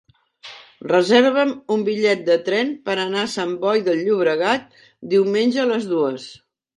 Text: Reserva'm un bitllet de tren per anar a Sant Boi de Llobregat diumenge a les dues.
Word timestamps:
Reserva'm 0.91 1.49
un 1.75 1.83
bitllet 1.89 2.23
de 2.29 2.37
tren 2.47 2.71
per 2.89 2.95
anar 3.03 3.19
a 3.25 3.29
Sant 3.33 3.51
Boi 3.65 3.83
de 3.89 3.95
Llobregat 3.99 4.65
diumenge 5.13 5.63
a 5.65 5.67
les 5.73 5.87
dues. 5.93 6.27